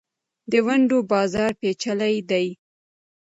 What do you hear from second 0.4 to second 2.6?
د ونډو بازار پېچلی دی.